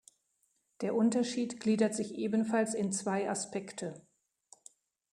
Der 0.81 0.95
Unterschied 0.95 1.59
gliedert 1.59 1.93
sich 1.93 2.15
ebenfalls 2.15 2.73
in 2.73 2.91
zwei 2.91 3.29
Aspekte. 3.29 4.01